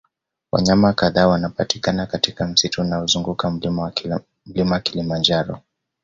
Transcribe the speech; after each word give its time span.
Wanyama 0.51 0.93
kadhaa 0.93 1.27
wanapatikana 1.27 2.05
katika 2.05 2.47
msitu 2.47 2.81
unaozunguka 2.81 3.51
mlima 4.47 4.79
kilimanjaro 4.79 5.59